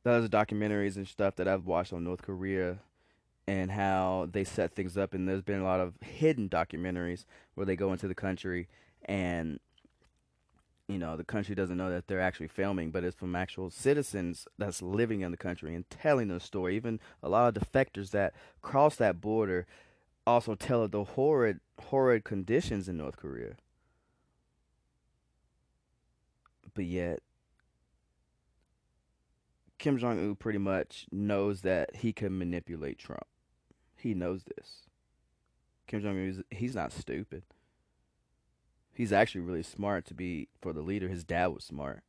[0.04, 2.80] Those documentaries and stuff that I've watched on North Korea
[3.48, 5.16] and how they set things up.
[5.16, 8.68] And there's been a lot of hidden documentaries where they go into the country
[9.06, 9.60] and
[10.88, 14.48] you know the country doesn't know that they're actually filming but it's from actual citizens
[14.58, 18.34] that's living in the country and telling the story even a lot of defectors that
[18.62, 19.66] cross that border
[20.26, 23.56] also tell of the horrid, horrid conditions in North Korea.
[26.74, 27.20] But yet,
[29.78, 33.26] Kim Jong Un pretty much knows that he can manipulate Trump.
[33.96, 34.88] He knows this.
[35.88, 37.44] Kim Jong Un, he's not stupid.
[38.94, 41.08] He's actually really smart to be for the leader.
[41.08, 42.04] His dad was smart.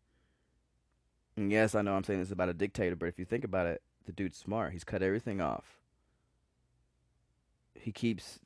[1.37, 3.66] And yes, I know I'm saying this about a dictator, but if you think about
[3.66, 4.72] it, the dude's smart.
[4.72, 5.82] He's cut everything off
[7.75, 8.39] he keeps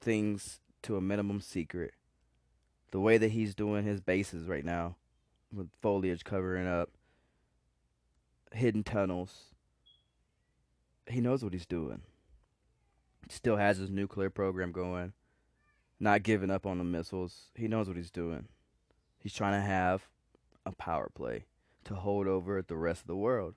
[0.00, 1.94] things to a minimum secret.
[2.90, 4.96] The way that he's doing his bases right now,
[5.52, 6.90] with foliage covering up,
[8.52, 9.54] hidden tunnels,
[11.06, 12.02] he knows what he's doing.
[13.28, 15.12] Still has his nuclear program going,
[16.00, 17.50] not giving up on the missiles.
[17.54, 18.48] He knows what he's doing.
[19.18, 20.08] He's trying to have
[20.66, 21.44] a power play
[21.84, 23.54] to hold over the rest of the world.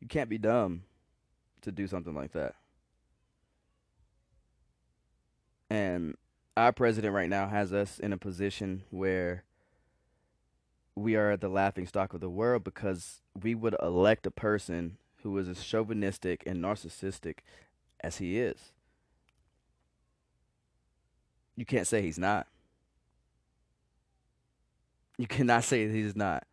[0.00, 0.82] You can't be dumb
[1.62, 2.54] to do something like that.
[5.70, 6.16] And
[6.56, 9.44] our president right now has us in a position where
[10.94, 15.36] we are the laughing stock of the world because we would elect a person who
[15.38, 17.38] is as chauvinistic and narcissistic
[18.00, 18.72] as he is.
[21.56, 22.46] You can't say he's not.
[25.16, 26.46] You cannot say he's not.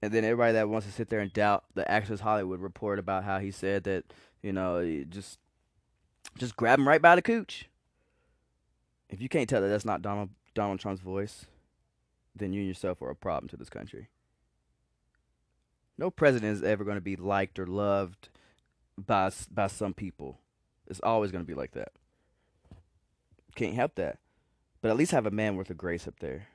[0.00, 3.24] And then everybody that wants to sit there and doubt the Access Hollywood report about
[3.24, 4.04] how he said that,
[4.42, 5.40] you know, just
[6.38, 7.68] just grab him right by the cooch.
[9.10, 11.46] If you can't tell that that's not Donald Donald Trump's voice,
[12.34, 14.08] then you and yourself are a problem to this country.
[15.96, 18.28] No president is ever going to be liked or loved
[18.96, 20.38] by by some people.
[20.86, 21.92] It's always going to be like that.
[23.54, 24.18] Can't help that.
[24.80, 26.48] But at least have a man worth of grace up there.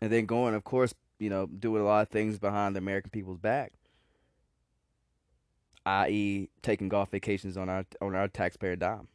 [0.00, 3.10] And then going, of course, you know, doing a lot of things behind the American
[3.10, 3.72] people's back.
[5.86, 9.08] i.e., taking golf vacations on our on our taxpayer dime.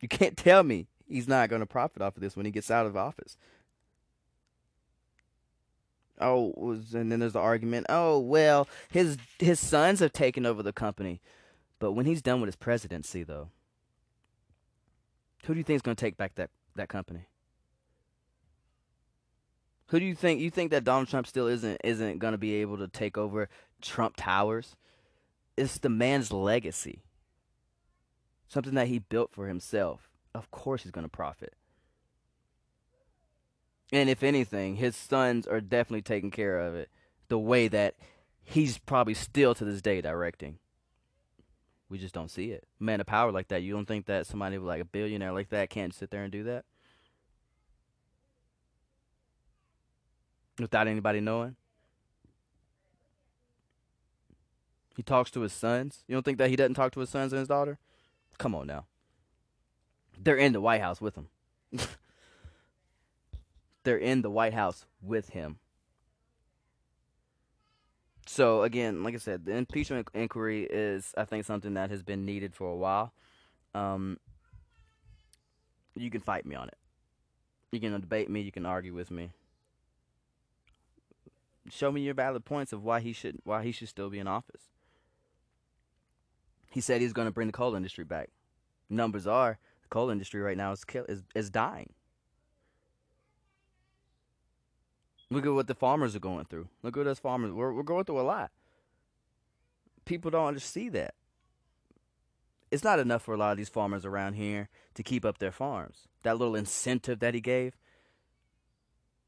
[0.00, 2.70] You can't tell me he's not going to profit off of this when he gets
[2.70, 3.36] out of office.
[6.20, 6.52] Oh,
[6.92, 7.86] and then there's the argument.
[7.88, 11.20] Oh, well, his his sons have taken over the company,
[11.78, 13.48] but when he's done with his presidency, though,
[15.46, 17.26] who do you think is going to take back that that company?
[19.86, 22.54] Who do you think you think that Donald Trump still isn't isn't going to be
[22.56, 23.48] able to take over
[23.80, 24.76] Trump Towers?
[25.56, 27.02] It's the man's legacy.
[28.48, 30.08] Something that he built for himself.
[30.34, 31.54] Of course he's going to profit.
[33.92, 36.90] And if anything, his sons are definitely taking care of it
[37.28, 37.96] the way that
[38.42, 40.58] he's probably still to this day directing.
[41.88, 42.64] We just don't see it.
[42.78, 45.70] Man of power like that, you don't think that somebody like a billionaire like that
[45.70, 46.64] can't sit there and do that?
[50.58, 51.56] Without anybody knowing?
[55.00, 56.04] He talks to his sons.
[56.06, 57.78] You don't think that he doesn't talk to his sons and his daughter?
[58.36, 58.84] Come on now.
[60.22, 61.28] They're in the White House with him.
[63.82, 65.58] They're in the White House with him.
[68.26, 72.26] So again, like I said, the impeachment inquiry is, I think, something that has been
[72.26, 73.14] needed for a while.
[73.74, 74.18] Um,
[75.94, 76.76] you can fight me on it.
[77.72, 78.42] You can debate me.
[78.42, 79.30] You can argue with me.
[81.70, 84.28] Show me your valid points of why he should why he should still be in
[84.28, 84.64] office.
[86.70, 88.30] He said he's going to bring the coal industry back.
[88.88, 91.90] Numbers are the coal industry right now is is is dying.
[95.30, 96.68] Look at what the farmers are going through.
[96.82, 97.52] Look at us farmers.
[97.52, 98.50] We're we're going through a lot.
[100.04, 101.14] People don't understand that.
[102.70, 105.52] It's not enough for a lot of these farmers around here to keep up their
[105.52, 106.08] farms.
[106.22, 107.76] That little incentive that he gave.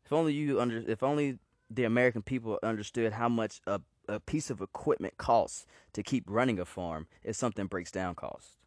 [0.04, 1.38] If only you under if only
[1.70, 3.80] the American people understood how much a
[4.12, 8.58] a piece of equipment costs to keep running a farm if something breaks down cost.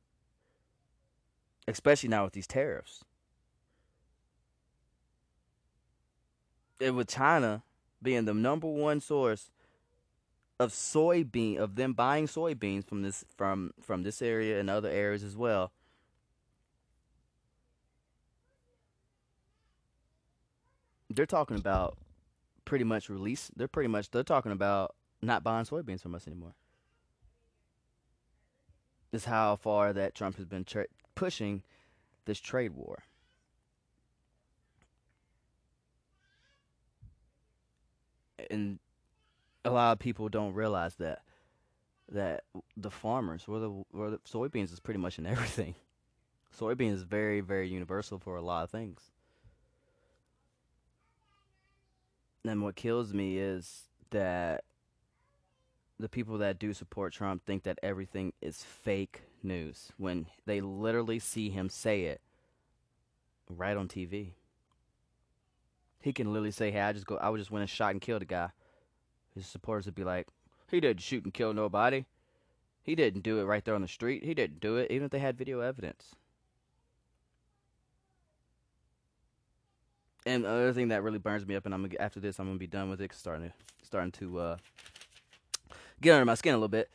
[1.68, 3.04] Especially now with these tariffs.
[6.82, 7.64] And with China
[8.02, 9.52] being the number one source
[10.60, 15.24] of soybean of them buying soybeans from this from from this area and other areas
[15.24, 15.72] as well.
[21.10, 21.98] They're talking about
[22.66, 23.52] pretty much release.
[23.56, 26.56] They're pretty much they're talking about not buying soybeans from us anymore.
[29.12, 31.64] Is how far that Trump has been tra- pushing
[32.26, 33.04] this trade war.
[38.50, 38.80] And
[39.64, 41.22] a lot of people don't realize that
[42.12, 42.44] that
[42.78, 45.76] the farmers, where the where the soybeans is pretty much in everything.
[46.58, 49.12] Soybeans is very very universal for a lot of things.
[52.46, 54.64] And what kills me is that
[56.00, 61.20] the people that do support Trump think that everything is fake news when they literally
[61.20, 62.22] see him say it
[63.50, 64.34] right on TV.
[66.02, 68.02] He can literally say, "Hey, I just go, I would just went and shot and
[68.02, 68.50] killed a guy."
[69.34, 70.28] His supporters would be like,
[70.70, 72.06] "He didn't shoot and kill nobody.
[72.84, 74.24] He didn't do it right there on the street.
[74.24, 76.16] He didn't do it, even if they had video evidence."
[80.26, 82.58] And the other thing that really burns me up, and I'm after this, I'm gonna
[82.58, 83.14] be done with it.
[83.14, 84.58] Starting to starting to uh,
[86.02, 86.90] get under my skin a little bit,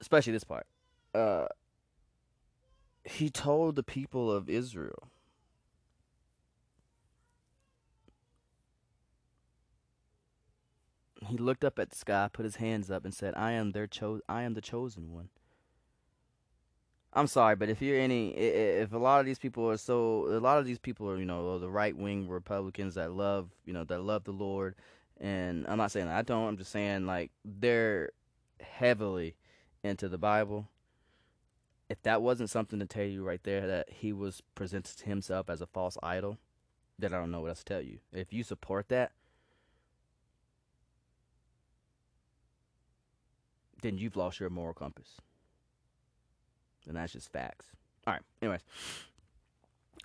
[0.00, 0.66] especially this part.
[1.14, 1.46] Uh,
[3.04, 5.08] he told the people of Israel.
[11.26, 13.86] He looked up at the sky, put his hands up, and said, "I am their
[13.86, 15.30] cho- I am the chosen one."
[17.12, 20.38] I'm sorry, but if you're any, if a lot of these people are so, a
[20.38, 23.84] lot of these people are, you know, the right wing Republicans that love, you know,
[23.84, 24.74] that love the Lord
[25.20, 26.48] and I'm not saying I don't.
[26.48, 28.10] I'm just saying like they're
[28.60, 29.36] heavily
[29.82, 30.68] into the Bible.
[31.88, 35.60] If that wasn't something to tell you right there that he was presented himself as
[35.60, 36.38] a false idol,
[36.98, 37.98] then I don't know what else to tell you.
[38.12, 39.12] If you support that,
[43.82, 45.20] then you've lost your moral compass.
[46.88, 47.66] And that's just facts.
[48.06, 48.22] All right.
[48.42, 48.62] Anyways,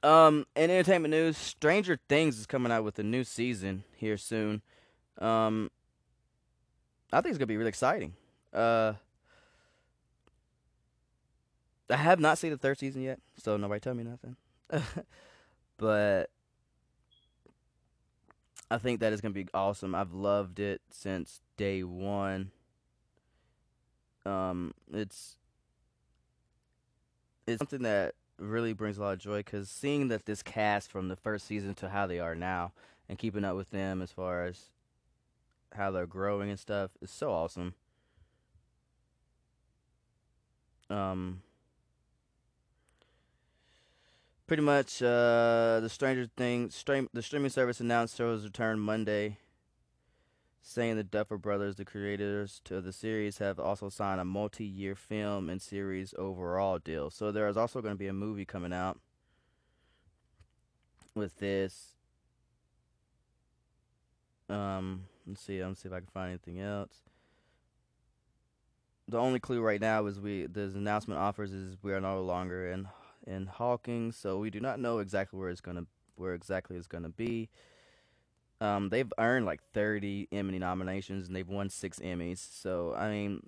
[0.04, 4.62] um, in entertainment news, Stranger Things is coming out with a new season here soon.
[5.18, 5.70] Um,
[7.12, 8.14] I think it's gonna be really exciting.
[8.54, 8.94] Uh,
[11.90, 14.36] I have not seen the third season yet, so nobody tell me nothing.
[15.78, 16.30] but
[18.70, 19.94] I think that is gonna be awesome.
[19.94, 22.52] I've loved it since day one.
[24.26, 25.36] Um, it's
[27.48, 31.08] it's something that really brings a lot of joy because seeing that this cast from
[31.10, 32.72] the first season to how they are now
[33.10, 34.70] and keeping up with them as far as
[35.76, 37.74] how they're growing and stuff is so awesome.
[40.90, 41.42] Um,
[44.48, 49.38] pretty much, uh, the Stranger Things stream the streaming service announced its return Monday,
[50.62, 55.50] saying the Duffer Brothers, the creators to the series, have also signed a multi-year film
[55.50, 57.10] and series overall deal.
[57.10, 59.00] So there is also going to be a movie coming out
[61.16, 61.96] with this.
[64.50, 65.64] Um, let's see.
[65.64, 67.04] Let's see if I can find anything else.
[69.08, 72.72] The only clue right now is we the announcement offers is we are no longer
[72.72, 72.88] in
[73.28, 77.10] in Hawkins, so we do not know exactly where it's gonna where exactly it's gonna
[77.10, 77.50] be.
[78.62, 82.38] Um, they've earned like 30 Emmy nominations and they've won six Emmys.
[82.38, 83.42] So I mean,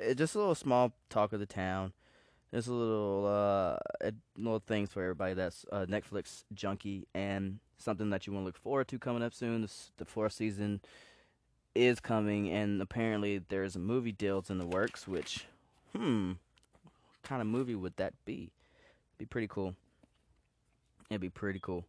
[0.00, 1.92] it's just a little small talk of the town.
[2.54, 8.26] Just a little uh, little things for everybody that's uh, Netflix junkie and something that
[8.26, 9.66] you want to look forward to coming up soon.
[9.96, 10.80] The fourth season
[11.74, 15.08] is coming, and apparently there's a movie deals in the works.
[15.08, 15.46] Which,
[15.96, 16.32] hmm,
[16.82, 18.50] what kind of movie would that be?
[19.18, 19.74] Be pretty cool.
[21.08, 21.84] It'd be pretty cool.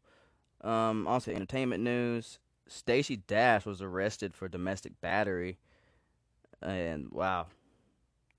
[0.62, 5.58] Um, also, entertainment news: Stacey Dash was arrested for domestic battery,
[6.62, 7.48] and wow.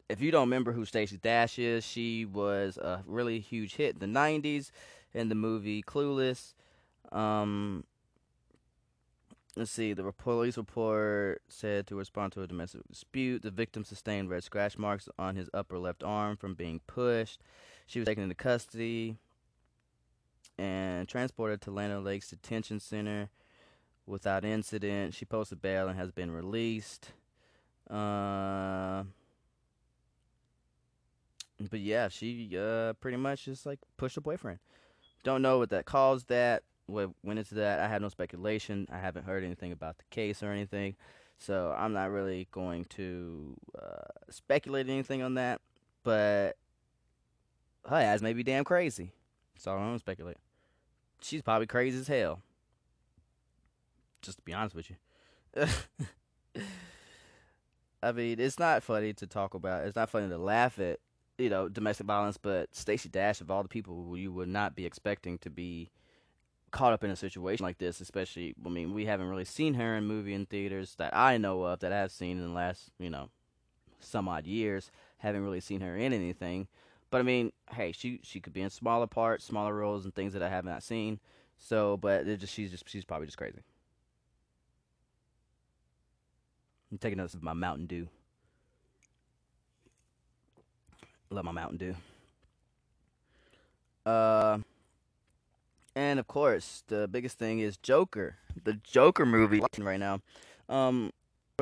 [0.09, 4.12] If you don't remember who Stacey Dash is, she was a really huge hit in
[4.12, 4.70] the '90s
[5.14, 6.55] in the movie Clueless.
[7.12, 7.84] Um,
[9.56, 9.92] let's see.
[9.92, 14.78] The police report said to respond to a domestic dispute, the victim sustained red scratch
[14.78, 17.40] marks on his upper left arm from being pushed.
[17.86, 19.16] She was taken into custody
[20.58, 23.28] and transported to Land Lakes Detention Center
[24.06, 25.14] without incident.
[25.14, 27.12] She posted bail and has been released.
[27.90, 29.04] Uh,
[31.70, 34.58] but yeah, she uh, pretty much just like pushed her boyfriend.
[35.24, 36.62] Don't know what that caused that.
[36.89, 37.80] Went into that?
[37.80, 38.87] I have no speculation.
[38.93, 40.97] I haven't heard anything about the case or anything,
[41.39, 45.61] so I'm not really going to uh, speculate anything on that.
[46.05, 46.57] But
[47.89, 49.12] her ass may be damn crazy.
[49.57, 50.39] So I don't speculate.
[51.20, 52.41] She's probably crazy as hell.
[54.22, 54.97] Just to be honest with you.
[58.03, 59.87] I mean, it's not funny to talk about.
[59.87, 60.99] It's not funny to laugh at,
[61.39, 62.37] you know, domestic violence.
[62.37, 65.91] But Stacey Dash, of all the people who you would not be expecting to be
[66.72, 69.96] caught up in a situation like this, especially, I mean, we haven't really seen her
[69.96, 73.10] in movie and theaters that I know of that I've seen in the last, you
[73.10, 73.28] know,
[74.00, 74.90] some odd years.
[75.18, 76.66] Haven't really seen her in anything.
[77.10, 80.32] But I mean, hey, she she could be in smaller parts, smaller roles, and things
[80.32, 81.20] that I have not seen.
[81.58, 83.60] So, but it just she's just she's probably just crazy.
[86.90, 88.08] I'm taking notice of my Mountain Dew.
[91.30, 91.94] Love my Mountain Dew.
[94.04, 94.58] Uh,
[95.95, 100.20] and of course, the biggest thing is Joker, the Joker movie right now.
[100.68, 101.11] Um,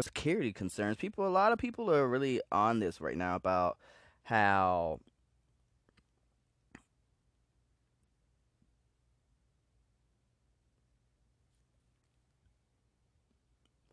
[0.01, 3.77] security concerns, people, a lot of people are really on this right now about
[4.25, 5.01] how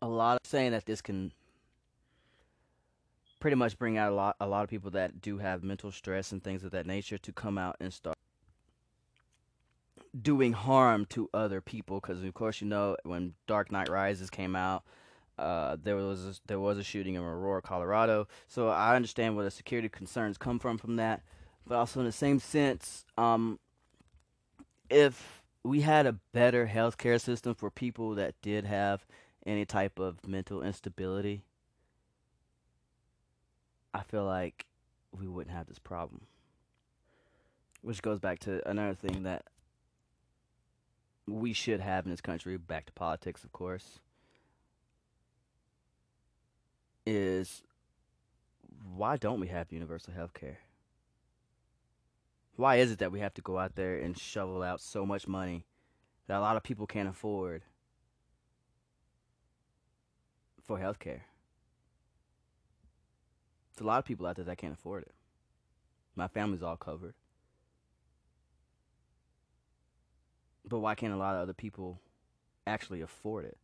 [0.00, 1.32] a lot of saying that this can
[3.40, 6.32] pretty much bring out a lot a lot of people that do have mental stress
[6.32, 8.16] and things of that nature to come out and start
[10.20, 14.56] doing harm to other people because of course you know when Dark Knight Rises came
[14.56, 14.84] out
[15.38, 18.26] uh, there was a, there was a shooting in Aurora, Colorado.
[18.48, 21.22] So I understand where the security concerns come from from that,
[21.66, 23.60] but also in the same sense, um,
[24.90, 29.06] if we had a better healthcare system for people that did have
[29.46, 31.42] any type of mental instability,
[33.94, 34.66] I feel like
[35.12, 36.22] we wouldn't have this problem.
[37.80, 39.44] Which goes back to another thing that
[41.28, 44.00] we should have in this country, back to politics, of course,
[47.06, 47.62] is
[48.94, 50.58] why don't we have universal health care?
[52.56, 55.28] Why is it that we have to go out there and shovel out so much
[55.28, 55.64] money
[56.28, 57.62] that a lot of people can't afford
[60.68, 61.24] for health care.
[63.74, 65.14] There's a lot of people out there that can't afford it.
[66.14, 67.14] My family's all covered.
[70.68, 72.00] But why can't a lot of other people
[72.66, 73.56] actually afford it?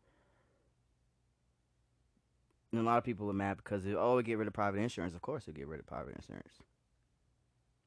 [2.73, 5.15] And a lot of people are mad because, they oh, get rid of private insurance.
[5.15, 6.55] Of course, we get rid of private insurance.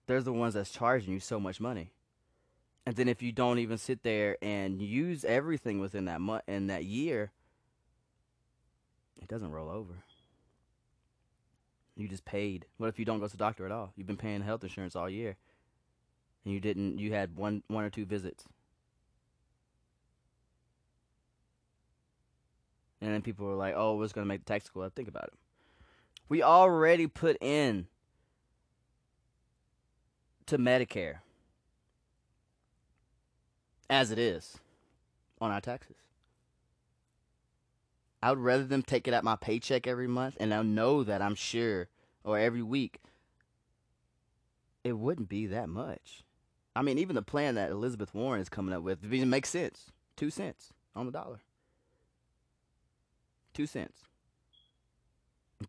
[0.05, 1.91] There's the ones that's charging you so much money.
[2.86, 6.68] And then if you don't even sit there and use everything within that month in
[6.68, 7.32] that year,
[9.22, 9.95] it doesn't roll over.
[11.97, 12.65] You just paid.
[12.78, 13.91] What if you don't go to the doctor at all?
[13.97, 15.36] You've been paying health insurance all year,
[16.45, 16.99] and you didn't.
[16.99, 18.45] You had one, one or two visits,
[23.02, 25.08] and then people were like, "Oh, what's going to make the tax go up?" Think
[25.08, 25.34] about it.
[26.30, 27.88] We already put in
[30.48, 31.20] to Medicare
[33.89, 34.58] as it is
[35.39, 35.95] on our taxes.
[38.22, 41.22] I would rather them take it out my paycheck every month and I know that
[41.22, 41.88] I'm sure
[42.24, 43.00] or every week
[44.84, 46.24] it wouldn't be that much.
[46.76, 49.91] I mean, even the plan that Elizabeth Warren is coming up with it makes sense.
[50.16, 51.39] Two cents on the dollar.
[53.58, 54.03] Two cents.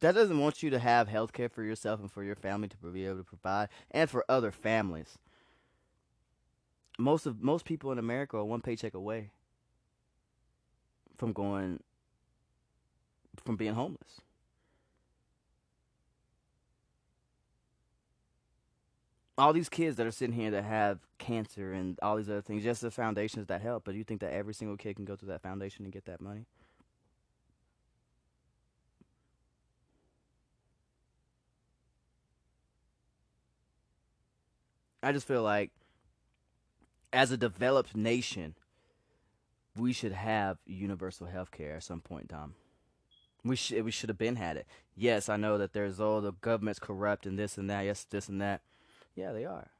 [0.00, 2.76] That doesn't want you to have health care for yourself and for your family to
[2.76, 5.16] be able to provide and for other families.
[6.98, 9.30] Most of most people in America are one paycheck away
[11.16, 11.82] from going
[13.42, 14.20] from being homeless.
[19.38, 22.64] All these kids that are sitting here that have cancer and all these other things,
[22.64, 25.24] just the foundations that help, but you think that every single kid can go to
[25.24, 26.44] that foundation and get that money?
[35.08, 35.70] I just feel like
[37.14, 38.54] as a developed nation,
[39.74, 42.54] we should have universal health care at some point in time.
[43.42, 44.66] We should we should have been had it.
[44.94, 47.86] Yes, I know that there's all the government's corrupt and this and that.
[47.86, 48.60] Yes, this and that.
[49.14, 49.70] Yeah, they are.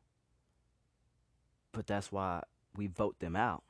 [1.73, 3.65] But that's why we vote them out.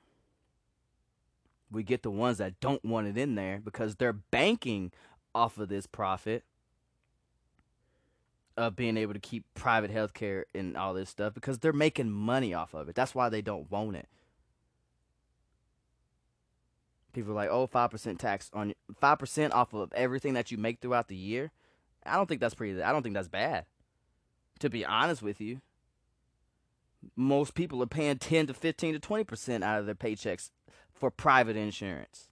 [1.72, 4.92] We get the ones that don't want it in there because they're banking
[5.34, 6.44] off of this profit
[8.58, 12.10] of being able to keep private health care and all this stuff because they're making
[12.10, 12.96] money off of it.
[12.96, 14.08] That's why they don't want it.
[17.12, 21.06] People are like, oh, 5% tax on 5% off of everything that you make throughout
[21.06, 21.52] the year.
[22.04, 23.64] I don't think that's pretty, I don't think that's bad.
[24.58, 25.60] To be honest with you,
[27.14, 30.50] most people are paying 10 to 15 to 20% out of their paychecks
[30.92, 32.27] for private insurance.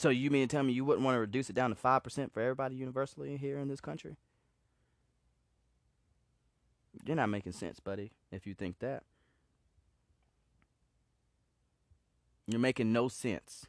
[0.00, 2.02] So you mean to tell me you wouldn't want to reduce it down to five
[2.02, 4.16] percent for everybody universally here in this country?
[7.04, 9.02] You're not making sense, buddy, if you think that.
[12.46, 13.66] You're making no sense.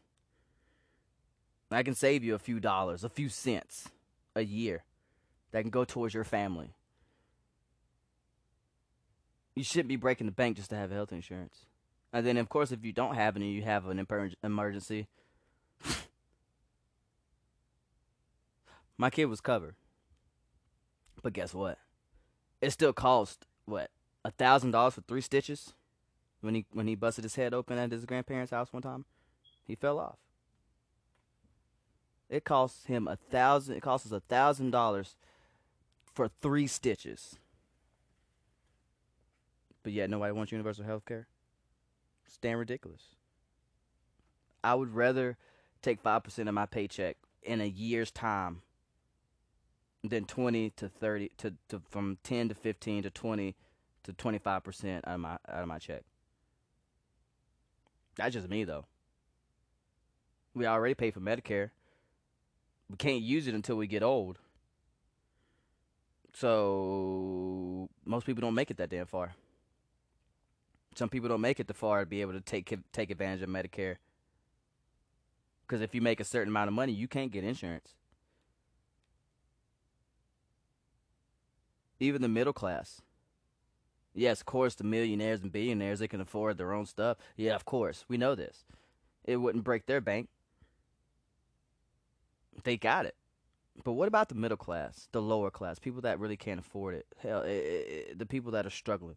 [1.69, 3.89] I can save you a few dollars, a few cents
[4.33, 4.85] a year
[5.51, 6.75] that can go towards your family.
[9.53, 11.65] You shouldn't be breaking the bank just to have health insurance.
[12.13, 14.07] And then, of course, if you don't have any, you have an
[14.41, 15.09] emergency.
[19.01, 19.73] My kid was covered.
[21.23, 21.79] But guess what?
[22.61, 23.89] It still cost what
[24.23, 25.73] a thousand dollars for three stitches
[26.41, 29.05] when he when he busted his head open at his grandparents' house one time.
[29.65, 30.19] He fell off.
[32.29, 33.75] It cost him a thousand.
[33.75, 35.15] It cost us a thousand dollars
[36.13, 37.39] for three stitches.
[39.81, 41.25] But yet nobody wants universal health care.
[42.27, 43.15] It's damn ridiculous.
[44.63, 45.37] I would rather
[45.81, 48.61] take five percent of my paycheck in a year's time
[50.03, 53.55] then 20 to 30 to, to from 10 to 15 to 20
[54.03, 56.03] to 25 percent out of my out of my check.
[58.15, 58.85] That's just me though.
[60.53, 61.69] We already pay for Medicare.
[62.89, 64.37] We can't use it until we get old.
[66.33, 69.33] So most people don't make it that damn far.
[70.95, 73.49] Some people don't make it that far to be able to take take advantage of
[73.49, 73.97] Medicare.
[75.61, 77.93] Because if you make a certain amount of money, you can't get insurance.
[82.01, 83.01] Even the middle class.
[84.13, 87.17] Yes, of course, the millionaires and billionaires they can afford their own stuff.
[87.37, 88.65] Yeah, of course, we know this.
[89.23, 90.27] It wouldn't break their bank.
[92.63, 93.15] They got it.
[93.83, 97.05] But what about the middle class, the lower class, people that really can't afford it?
[97.19, 99.15] Hell, it, it, the people that are struggling.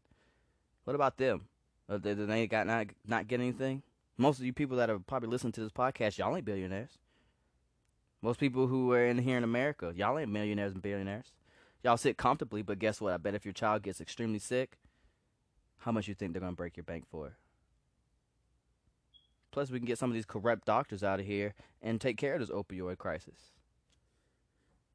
[0.84, 1.48] What about them?
[1.88, 3.82] Uh, they, they got not not get anything.
[4.16, 6.98] Most of you people that are probably listening to this podcast, y'all ain't billionaires.
[8.22, 11.32] Most people who are in here in America, y'all ain't millionaires and billionaires.
[11.84, 13.12] Y'all sit comfortably, but guess what?
[13.12, 14.78] I bet if your child gets extremely sick,
[15.80, 17.36] how much you think they're gonna break your bank for?
[19.50, 22.32] Plus, we can get some of these corrupt doctors out of here and take care
[22.34, 23.52] of this opioid crisis.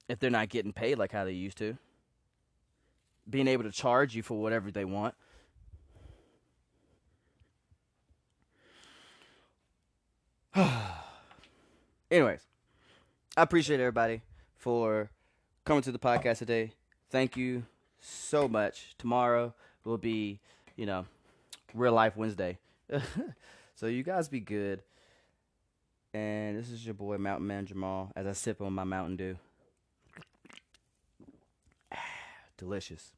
[0.10, 1.78] If they're not getting paid like how they used to,
[3.30, 5.14] being able to charge you for whatever they want.
[12.10, 12.42] Anyways,
[13.38, 14.24] I appreciate everybody
[14.58, 15.12] for
[15.64, 16.74] coming to the podcast today.
[17.10, 17.64] Thank you
[18.00, 18.96] so much.
[18.98, 19.54] Tomorrow
[19.84, 20.40] will be,
[20.76, 21.06] you know,
[21.74, 22.58] real life Wednesday.
[23.76, 24.82] so you guys be good.
[26.14, 29.38] And this is your boy Mountain Man Jamal as I sip on my Mountain Dew.
[32.58, 33.12] Delicious.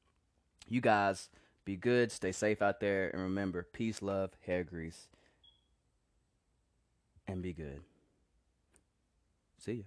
[0.67, 1.29] You guys
[1.65, 5.07] be good, stay safe out there, and remember peace, love, hair grease.
[7.27, 7.81] And be good.
[9.57, 9.83] See ya.